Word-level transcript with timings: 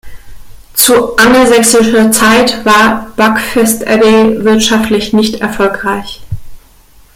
Zu 0.73 1.15
angelsächsischer 1.17 2.11
Zeit 2.11 2.65
war 2.65 3.11
Buckfast 3.17 3.85
Abbey 3.85 4.43
wirtschaftlich 4.43 5.13
nicht 5.13 5.41
erfolgreich. 5.41 6.23